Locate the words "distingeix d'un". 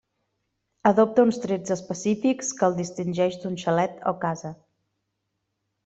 2.81-3.61